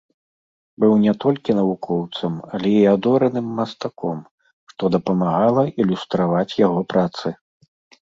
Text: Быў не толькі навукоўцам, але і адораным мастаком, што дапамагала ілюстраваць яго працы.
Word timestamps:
Быў 0.83 0.93
не 1.05 1.11
толькі 1.25 1.55
навукоўцам, 1.59 2.33
але 2.57 2.73
і 2.79 2.81
адораным 2.95 3.47
мастаком, 3.61 4.19
што 4.75 4.83
дапамагала 4.99 5.69
ілюстраваць 5.81 6.51
яго 6.67 6.81
працы. 6.93 7.27